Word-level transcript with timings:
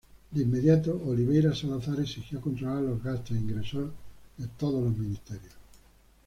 De 0.31 0.41
inmediato 0.41 0.99
Oliveira 1.07 1.53
Salazar 1.53 1.99
exigió 1.99 2.41
controlar 2.41 2.81
los 2.81 3.03
gastos 3.03 3.37
e 3.37 3.39
ingresos 3.39 3.91
de 4.35 4.47
todos 4.57 4.83
los 4.85 4.97
ministerios. 4.97 5.53